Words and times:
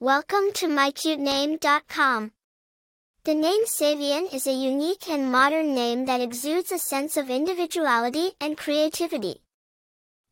Welcome 0.00 0.52
to 0.54 0.68
mycutename.com. 0.68 2.30
The 3.24 3.34
name 3.34 3.64
Savien 3.64 4.32
is 4.32 4.46
a 4.46 4.52
unique 4.52 5.10
and 5.10 5.32
modern 5.32 5.74
name 5.74 6.06
that 6.06 6.20
exudes 6.20 6.70
a 6.70 6.78
sense 6.78 7.16
of 7.16 7.28
individuality 7.28 8.30
and 8.40 8.56
creativity. 8.56 9.42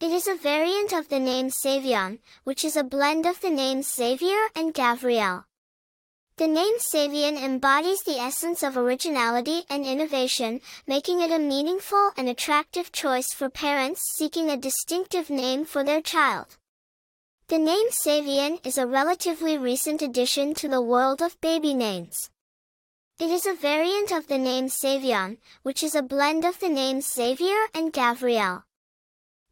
It 0.01 0.13
is 0.13 0.29
a 0.29 0.37
variant 0.37 0.93
of 0.93 1.09
the 1.09 1.19
name 1.19 1.49
Savion, 1.49 2.21
which 2.45 2.65
is 2.65 2.77
a 2.77 2.85
blend 2.85 3.27
of 3.27 3.41
the 3.41 3.51
names 3.51 3.93
Xavier 3.93 4.39
and 4.55 4.73
Gabriel. 4.73 5.47
The 6.37 6.47
name 6.47 6.79
Savien 6.79 7.37
embodies 7.37 8.05
the 8.05 8.21
essence 8.21 8.63
of 8.63 8.77
originality 8.77 9.65
and 9.69 9.85
innovation, 9.85 10.61
making 10.87 11.23
it 11.23 11.33
a 11.33 11.41
meaningful 11.41 12.13
and 12.17 12.29
attractive 12.29 12.93
choice 12.93 13.33
for 13.33 13.51
parents 13.51 14.15
seeking 14.17 14.49
a 14.49 14.57
distinctive 14.57 15.29
name 15.29 15.65
for 15.65 15.83
their 15.83 16.01
child. 16.01 16.57
The 17.49 17.59
name 17.59 17.91
Savien 17.91 18.59
is 18.67 18.77
a 18.77 18.89
relatively 18.89 19.57
recent 19.57 20.03
addition 20.03 20.53
to 20.55 20.67
the 20.67 20.81
world 20.83 21.23
of 21.23 21.41
baby 21.41 21.75
names. 21.75 22.29
It 23.21 23.31
is 23.31 23.47
a 23.47 23.55
variant 23.55 24.11
of 24.11 24.27
the 24.27 24.37
name 24.37 24.67
Savion, 24.67 25.39
which 25.63 25.85
is 25.85 25.95
a 25.95 26.03
blend 26.03 26.45
of 26.45 26.59
the 26.59 26.69
names 26.69 27.07
Xavier 27.07 27.69
and 27.73 27.93
Gabriel. 27.93 28.65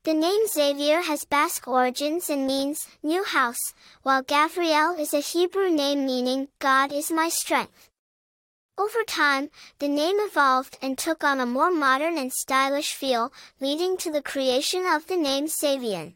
The 0.02 0.12
name 0.12 0.48
Xavier 0.48 1.02
has 1.02 1.24
Basque 1.24 1.68
origins 1.68 2.28
and 2.28 2.48
means 2.48 2.88
new 3.00 3.22
house, 3.22 3.74
while 4.02 4.22
Gabriel 4.22 4.98
is 4.98 5.14
a 5.14 5.20
Hebrew 5.20 5.70
name 5.70 6.04
meaning 6.04 6.48
God 6.58 6.90
is 6.90 7.12
my 7.12 7.28
strength. 7.28 7.90
Over 8.76 9.04
time, 9.04 9.50
the 9.78 9.86
name 9.86 10.16
evolved 10.18 10.78
and 10.82 10.98
took 10.98 11.22
on 11.22 11.38
a 11.38 11.46
more 11.46 11.70
modern 11.70 12.18
and 12.18 12.32
stylish 12.32 12.92
feel, 12.92 13.32
leading 13.60 13.96
to 13.98 14.10
the 14.10 14.20
creation 14.20 14.84
of 14.84 15.06
the 15.06 15.16
name 15.16 15.46
Savien 15.46 16.14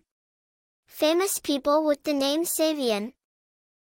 famous 0.99 1.39
people 1.39 1.85
with 1.85 2.03
the 2.03 2.13
name 2.13 2.43
Savien. 2.43 3.13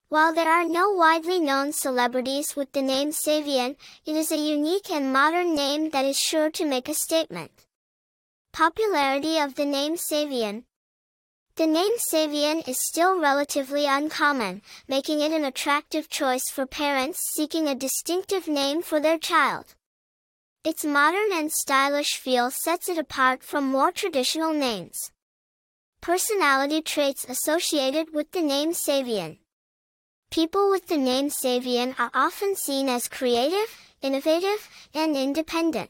While 0.09 0.35
there 0.35 0.49
are 0.49 0.65
no 0.67 0.91
widely 0.93 1.39
known 1.39 1.75
celebrities 1.75 2.57
with 2.57 2.73
the 2.73 2.81
name 2.81 3.11
Savien, 3.11 3.77
it 4.07 4.17
is 4.17 4.33
a 4.33 4.39
unique 4.39 4.91
and 4.91 5.13
modern 5.13 5.55
name 5.55 5.91
that 5.91 6.07
is 6.07 6.19
sure 6.19 6.51
to 6.53 6.65
make 6.65 6.89
a 6.89 6.95
statement. 6.95 7.51
Popularity 8.55 9.39
of 9.39 9.55
the 9.57 9.67
name 9.67 9.97
Savien. 9.97 10.65
The 11.57 11.67
name 11.67 11.93
Savien 12.11 12.67
is 12.67 12.79
still 12.81 13.21
relatively 13.21 13.85
uncommon, 13.85 14.63
making 14.89 15.21
it 15.21 15.31
an 15.31 15.45
attractive 15.45 16.09
choice 16.09 16.49
for 16.51 16.65
parents 16.65 17.21
seeking 17.37 17.69
a 17.69 17.75
distinctive 17.75 18.49
name 18.49 18.81
for 18.81 18.99
their 18.99 19.19
child. 19.19 19.75
Its 20.65 20.87
modern 20.87 21.35
and 21.35 21.53
stylish 21.53 22.17
feel 22.17 22.51
sets 22.51 22.89
it 22.89 22.97
apart 22.97 23.43
from 23.43 23.71
more 23.71 23.93
traditional 23.93 24.55
names. 24.55 25.11
Personality 26.05 26.83
traits 26.83 27.25
associated 27.31 28.13
with 28.13 28.31
the 28.33 28.43
name 28.43 28.73
Savien. 28.73 29.39
People 30.31 30.69
with 30.69 30.87
the 30.87 30.99
name 30.99 31.31
Savien 31.31 31.99
are 31.99 32.11
often 32.13 32.57
seen 32.57 32.91
as 32.91 33.09
creative, 33.09 33.71
innovative, 34.03 34.69
and 34.93 35.17
independent. 35.17 35.89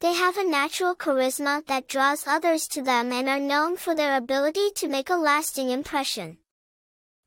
They 0.00 0.14
have 0.14 0.36
a 0.36 0.42
natural 0.42 0.96
charisma 0.96 1.64
that 1.66 1.86
draws 1.86 2.26
others 2.26 2.66
to 2.72 2.82
them 2.82 3.12
and 3.12 3.28
are 3.28 3.38
known 3.38 3.76
for 3.76 3.94
their 3.94 4.16
ability 4.16 4.70
to 4.74 4.88
make 4.88 5.08
a 5.08 5.14
lasting 5.14 5.70
impression. 5.70 6.38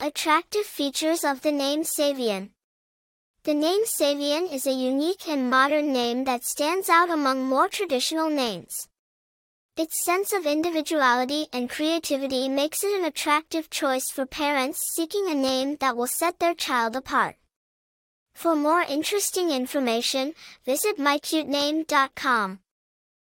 Attractive 0.02 0.66
features 0.66 1.24
of 1.24 1.44
the 1.44 1.54
name 1.54 1.84
Savien. 1.84 2.50
The 3.44 3.54
name 3.54 3.86
Savien 3.86 4.52
is 4.52 4.68
a 4.68 4.74
unique 4.74 5.30
and 5.30 5.50
modern 5.50 5.94
name 5.94 6.26
that 6.26 6.44
stands 6.44 6.90
out 6.90 7.10
among 7.10 7.46
more 7.46 7.70
traditional 7.70 8.30
names. 8.30 8.89
Its 9.78 10.04
sense 10.04 10.34
of 10.34 10.46
individuality 10.46 11.48
and 11.54 11.70
creativity 11.70 12.50
makes 12.50 12.84
it 12.84 13.00
an 13.00 13.06
attractive 13.06 13.70
choice 13.70 14.10
for 14.12 14.26
parents 14.26 14.80
seeking 14.96 15.30
a 15.30 15.36
name 15.36 15.78
that 15.80 15.96
will 15.96 16.08
set 16.08 16.40
their 16.40 16.54
child 16.54 16.96
apart. 16.96 17.36
For 18.34 18.56
more 18.56 18.82
interesting 18.82 19.52
information, 19.52 20.34
visit 20.66 20.98
mycutename.com. 20.98 22.60